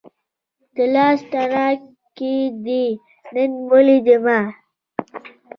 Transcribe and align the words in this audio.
د 0.75 0.77
لاس 0.93 1.19
تڼاکې 1.31 2.35
دې 2.65 2.83
نن 3.33 3.51
ولیدې 3.69 4.17
ما 4.25 4.39